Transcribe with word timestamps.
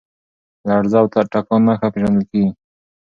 لرزه 0.67 0.97
او 1.01 1.07
تکان 1.33 1.61
نښه 1.67 1.87
پېژندل 1.93 2.23
کېږي. 2.31 2.51